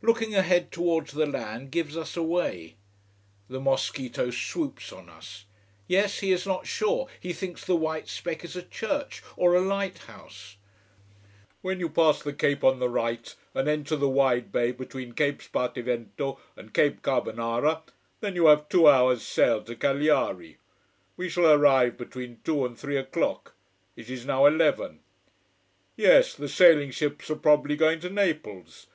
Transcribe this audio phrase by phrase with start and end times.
[0.00, 2.76] Looking ahead towards the land gives us away.
[3.50, 5.44] The mosquito swoops on us.
[5.86, 9.60] Yes he is not sure he thinks the white speck is a church or a
[9.60, 10.56] lighthouse.
[11.60, 15.42] When you pass the cape on the right, and enter the wide bay between Cape
[15.42, 17.82] Spartivento and Cape Carbonara,
[18.20, 20.56] then you have two hours sail to Cagliari.
[21.18, 23.54] We shall arrive between two and three o'clock.
[23.94, 25.00] It is now eleven.
[25.96, 28.86] Yes, the sailing ships are probably going to Naples.